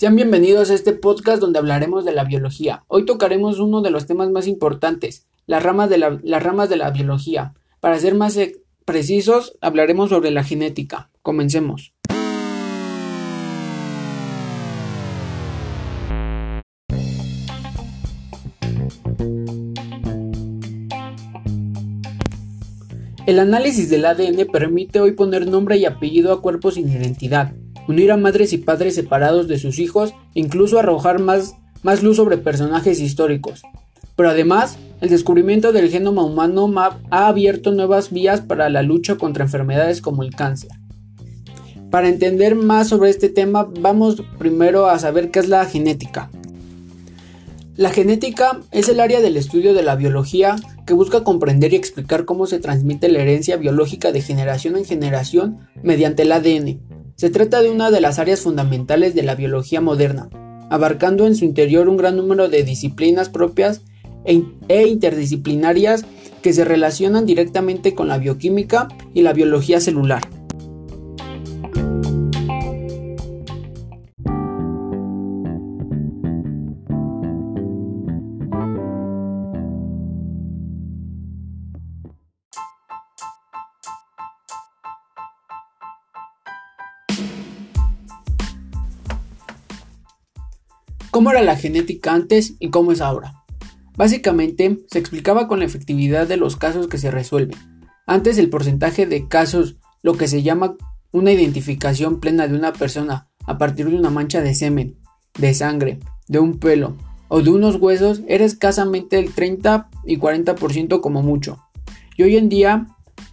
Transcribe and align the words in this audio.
Sean 0.00 0.16
bienvenidos 0.16 0.70
a 0.70 0.74
este 0.74 0.94
podcast 0.94 1.42
donde 1.42 1.58
hablaremos 1.58 2.06
de 2.06 2.14
la 2.14 2.24
biología. 2.24 2.84
Hoy 2.88 3.04
tocaremos 3.04 3.58
uno 3.58 3.82
de 3.82 3.90
los 3.90 4.06
temas 4.06 4.30
más 4.30 4.46
importantes, 4.46 5.26
las 5.44 5.62
ramas 5.62 5.90
de 5.90 5.98
la, 5.98 6.18
las 6.22 6.42
ramas 6.42 6.70
de 6.70 6.78
la 6.78 6.90
biología. 6.90 7.52
Para 7.80 7.98
ser 7.98 8.14
más 8.14 8.34
e, 8.38 8.62
precisos, 8.86 9.58
hablaremos 9.60 10.08
sobre 10.08 10.30
la 10.30 10.42
genética. 10.42 11.10
Comencemos. 11.20 11.92
El 23.26 23.38
análisis 23.38 23.90
del 23.90 24.06
ADN 24.06 24.46
permite 24.50 24.98
hoy 24.98 25.12
poner 25.12 25.46
nombre 25.46 25.76
y 25.76 25.84
apellido 25.84 26.32
a 26.32 26.40
cuerpos 26.40 26.76
sin 26.76 26.88
identidad, 26.88 27.52
unir 27.90 28.12
a 28.12 28.16
madres 28.16 28.52
y 28.52 28.58
padres 28.58 28.94
separados 28.94 29.48
de 29.48 29.58
sus 29.58 29.78
hijos 29.78 30.14
incluso 30.34 30.78
arrojar 30.78 31.18
más, 31.18 31.54
luz 32.02 32.16
sobre 32.16 32.38
personajes 32.38 33.00
históricos. 33.00 33.62
Pero 34.16 34.30
además, 34.30 34.78
el 35.00 35.08
descubrimiento 35.08 35.72
del 35.72 35.90
genoma 35.90 36.24
humano 36.24 36.72
ha 37.10 37.26
abierto 37.26 37.72
nuevas 37.72 38.12
vías 38.12 38.40
para 38.40 38.68
la 38.68 38.82
lucha 38.82 39.16
contra 39.16 39.44
enfermedades 39.44 40.00
como 40.00 40.22
el 40.22 40.34
cáncer. 40.34 40.70
Para 41.90 42.08
entender 42.08 42.54
más 42.54 42.88
sobre 42.88 43.10
este 43.10 43.28
tema, 43.28 43.68
vamos 43.80 44.22
primero 44.38 44.86
a 44.86 44.98
saber 44.98 45.30
qué 45.30 45.40
es 45.40 45.48
la 45.48 45.64
genética. 45.64 46.30
La 47.76 47.90
genética 47.90 48.60
es 48.72 48.88
el 48.88 49.00
área 49.00 49.20
del 49.20 49.36
estudio 49.36 49.74
de 49.74 49.82
la 49.82 49.96
biología 49.96 50.56
que 50.86 50.92
busca 50.92 51.24
comprender 51.24 51.72
y 51.72 51.76
explicar 51.76 52.26
cómo 52.26 52.46
se 52.46 52.58
transmite 52.58 53.08
la 53.08 53.20
herencia 53.20 53.56
biológica 53.56 54.12
de 54.12 54.20
generación 54.20 54.76
en 54.76 54.84
generación 54.84 55.58
mediante 55.82 56.22
el 56.22 56.32
ADN, 56.32 56.78
se 57.20 57.28
trata 57.28 57.60
de 57.60 57.68
una 57.68 57.90
de 57.90 58.00
las 58.00 58.18
áreas 58.18 58.40
fundamentales 58.40 59.14
de 59.14 59.22
la 59.22 59.34
biología 59.34 59.82
moderna, 59.82 60.30
abarcando 60.70 61.26
en 61.26 61.36
su 61.36 61.44
interior 61.44 61.86
un 61.90 61.98
gran 61.98 62.16
número 62.16 62.48
de 62.48 62.62
disciplinas 62.62 63.28
propias 63.28 63.82
e, 64.24 64.42
e 64.68 64.86
interdisciplinarias 64.88 66.06
que 66.40 66.54
se 66.54 66.64
relacionan 66.64 67.26
directamente 67.26 67.94
con 67.94 68.08
la 68.08 68.16
bioquímica 68.16 68.88
y 69.12 69.20
la 69.20 69.34
biología 69.34 69.80
celular. 69.80 70.22
¿Cómo 91.10 91.32
era 91.32 91.42
la 91.42 91.56
genética 91.56 92.14
antes 92.14 92.54
y 92.60 92.70
cómo 92.70 92.92
es 92.92 93.00
ahora? 93.00 93.42
Básicamente, 93.96 94.78
se 94.86 95.00
explicaba 95.00 95.48
con 95.48 95.58
la 95.58 95.64
efectividad 95.64 96.28
de 96.28 96.36
los 96.36 96.56
casos 96.56 96.86
que 96.86 96.98
se 96.98 97.10
resuelven. 97.10 97.58
Antes 98.06 98.38
el 98.38 98.48
porcentaje 98.48 99.06
de 99.06 99.26
casos, 99.26 99.76
lo 100.02 100.14
que 100.14 100.28
se 100.28 100.44
llama 100.44 100.76
una 101.10 101.32
identificación 101.32 102.20
plena 102.20 102.46
de 102.46 102.54
una 102.54 102.72
persona 102.72 103.28
a 103.44 103.58
partir 103.58 103.90
de 103.90 103.96
una 103.96 104.10
mancha 104.10 104.40
de 104.40 104.54
semen, 104.54 104.98
de 105.36 105.52
sangre, 105.52 105.98
de 106.28 106.38
un 106.38 106.60
pelo 106.60 106.96
o 107.26 107.42
de 107.42 107.50
unos 107.50 107.74
huesos, 107.74 108.22
era 108.28 108.44
escasamente 108.44 109.18
el 109.18 109.32
30 109.32 109.88
y 110.06 110.16
40% 110.16 111.00
como 111.00 111.22
mucho. 111.22 111.58
Y 112.16 112.22
hoy 112.22 112.36
en 112.36 112.48
día, 112.48 112.86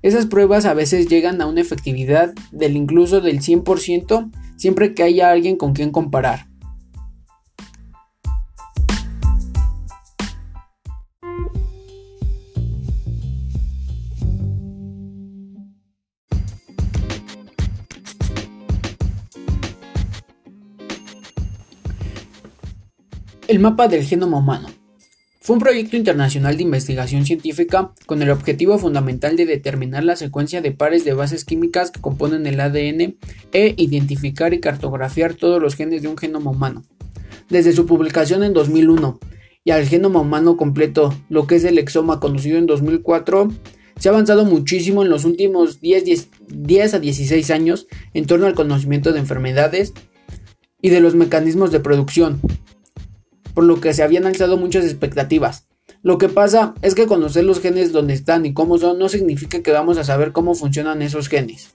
esas 0.00 0.24
pruebas 0.24 0.64
a 0.64 0.72
veces 0.72 1.06
llegan 1.08 1.42
a 1.42 1.46
una 1.46 1.60
efectividad 1.60 2.32
del 2.50 2.76
incluso 2.76 3.20
del 3.20 3.40
100% 3.40 4.30
siempre 4.56 4.94
que 4.94 5.02
haya 5.02 5.30
alguien 5.30 5.56
con 5.56 5.74
quien 5.74 5.90
comparar. 5.90 6.47
El 23.48 23.60
mapa 23.60 23.88
del 23.88 24.04
genoma 24.04 24.36
humano. 24.36 24.68
Fue 25.40 25.56
un 25.56 25.60
proyecto 25.62 25.96
internacional 25.96 26.58
de 26.58 26.64
investigación 26.64 27.24
científica 27.24 27.92
con 28.04 28.20
el 28.20 28.28
objetivo 28.28 28.76
fundamental 28.76 29.36
de 29.36 29.46
determinar 29.46 30.04
la 30.04 30.16
secuencia 30.16 30.60
de 30.60 30.72
pares 30.72 31.06
de 31.06 31.14
bases 31.14 31.46
químicas 31.46 31.90
que 31.90 32.02
componen 32.02 32.46
el 32.46 32.60
ADN 32.60 33.16
e 33.54 33.74
identificar 33.78 34.52
y 34.52 34.60
cartografiar 34.60 35.32
todos 35.32 35.62
los 35.62 35.76
genes 35.76 36.02
de 36.02 36.08
un 36.08 36.18
genoma 36.18 36.50
humano. 36.50 36.84
Desde 37.48 37.72
su 37.72 37.86
publicación 37.86 38.42
en 38.42 38.52
2001 38.52 39.18
y 39.64 39.70
al 39.70 39.86
genoma 39.86 40.20
humano 40.20 40.58
completo, 40.58 41.14
lo 41.30 41.46
que 41.46 41.54
es 41.54 41.64
el 41.64 41.78
exoma 41.78 42.20
conocido 42.20 42.58
en 42.58 42.66
2004, 42.66 43.48
se 43.98 44.10
ha 44.10 44.12
avanzado 44.12 44.44
muchísimo 44.44 45.02
en 45.02 45.08
los 45.08 45.24
últimos 45.24 45.80
10, 45.80 46.28
10 46.48 46.94
a 46.94 46.98
16 46.98 47.50
años 47.50 47.86
en 48.12 48.26
torno 48.26 48.44
al 48.44 48.54
conocimiento 48.54 49.14
de 49.14 49.20
enfermedades 49.20 49.94
y 50.82 50.90
de 50.90 51.00
los 51.00 51.14
mecanismos 51.14 51.72
de 51.72 51.80
producción, 51.80 52.42
por 53.58 53.64
lo 53.64 53.80
que 53.80 53.92
se 53.92 54.04
habían 54.04 54.24
alzado 54.24 54.56
muchas 54.56 54.84
expectativas. 54.84 55.66
Lo 56.04 56.16
que 56.16 56.28
pasa 56.28 56.74
es 56.80 56.94
que 56.94 57.08
conocer 57.08 57.42
los 57.42 57.60
genes 57.60 57.90
donde 57.90 58.14
están 58.14 58.46
y 58.46 58.54
cómo 58.54 58.78
son 58.78 59.00
no 59.00 59.08
significa 59.08 59.64
que 59.64 59.72
vamos 59.72 59.98
a 59.98 60.04
saber 60.04 60.30
cómo 60.30 60.54
funcionan 60.54 61.02
esos 61.02 61.26
genes. 61.26 61.74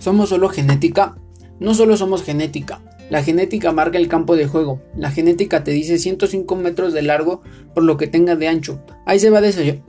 ¿Somos 0.00 0.28
solo 0.28 0.50
genética? 0.50 1.16
No 1.60 1.72
solo 1.72 1.96
somos 1.96 2.22
genética, 2.22 2.82
la 3.12 3.22
genética 3.22 3.72
marca 3.72 3.98
el 3.98 4.08
campo 4.08 4.36
de 4.36 4.46
juego. 4.46 4.80
La 4.96 5.10
genética 5.10 5.62
te 5.62 5.70
dice 5.70 5.98
105 5.98 6.56
metros 6.56 6.94
de 6.94 7.02
largo 7.02 7.42
por 7.74 7.84
lo 7.84 7.98
que 7.98 8.06
tenga 8.06 8.36
de 8.36 8.48
ancho. 8.48 8.82
Ahí 9.04 9.18
se 9.18 9.28
va 9.28 9.42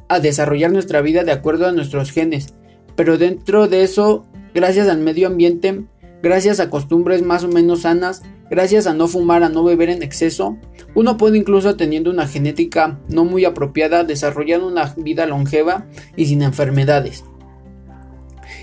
a 0.09 0.19
desarrollar 0.19 0.73
nuestra 0.73 1.00
vida 1.00 1.23
de 1.23 1.31
acuerdo 1.31 1.66
a 1.66 1.72
nuestros 1.72 2.11
genes. 2.11 2.53
Pero 2.97 3.17
dentro 3.17 3.69
de 3.69 3.84
eso, 3.84 4.25
gracias 4.53 4.89
al 4.89 5.00
medio 5.00 5.28
ambiente, 5.28 5.85
gracias 6.22 6.59
a 6.59 6.69
costumbres 6.69 7.22
más 7.22 7.45
o 7.45 7.47
menos 7.47 7.84
sanas, 7.84 8.23
gracias 8.50 8.88
a 8.88 8.94
no 8.94 9.07
fumar, 9.07 9.41
a 9.44 9.47
no 9.47 9.63
beber 9.63 9.90
en 9.90 10.03
exceso, 10.03 10.57
uno 10.94 11.16
puede 11.16 11.38
incluso 11.38 11.78
teniendo 11.78 12.11
una 12.11 12.28
genética 12.28 13.00
no 13.07 13.23
muy 13.23 13.45
apropiada 13.45 14.03
desarrollar 14.03 14.61
una 14.61 14.94
vida 14.97 15.28
longeva 15.28 15.85
y 16.17 16.25
sin 16.25 16.41
enfermedades. 16.41 17.23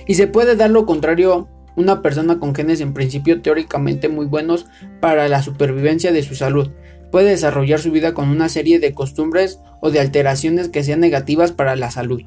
Y 0.07 0.17
se 0.17 0.27
puede 0.27 0.55
dar 0.55 0.69
lo 0.69 0.85
contrario 0.85 1.49
una 1.77 2.03
persona 2.03 2.39
con 2.39 2.55
genes 2.55 2.81
en 2.81 2.95
principio 2.95 3.43
teóricamente 3.43 4.09
muy 4.09 4.27
buenos 4.27 4.67
para 5.01 5.29
la 5.29 5.43
supervivencia 5.43 6.13
de 6.13 6.23
su 6.23 6.35
salud 6.35 6.71
puede 7.11 7.31
desarrollar 7.31 7.81
su 7.81 7.91
vida 7.91 8.15
con 8.15 8.29
una 8.29 8.49
serie 8.49 8.79
de 8.79 8.95
costumbres 8.95 9.61
o 9.81 9.91
de 9.91 10.01
alteraciones 10.01 10.69
que 10.69 10.85
sean 10.85 11.01
negativas 11.01 11.53
para 11.53 11.77
la 11.77 11.91
salud. 11.91 12.23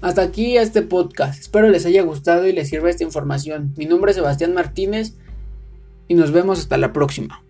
Hasta 0.00 0.22
aquí 0.22 0.56
este 0.56 0.82
podcast. 0.82 1.40
Espero 1.40 1.68
les 1.68 1.84
haya 1.84 2.02
gustado 2.02 2.46
y 2.46 2.52
les 2.52 2.68
sirva 2.68 2.88
esta 2.88 3.02
información. 3.02 3.74
Mi 3.76 3.84
nombre 3.84 4.12
es 4.12 4.16
Sebastián 4.16 4.54
Martínez 4.54 5.14
y 6.06 6.14
nos 6.14 6.30
vemos 6.30 6.60
hasta 6.60 6.76
la 6.76 6.92
próxima. 6.92 7.42